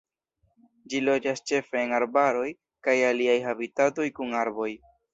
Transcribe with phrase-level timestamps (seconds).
[0.93, 2.49] Ĝi loĝas ĉefe en arbaroj
[2.89, 4.73] kaj aliaj habitatoj kun arboj.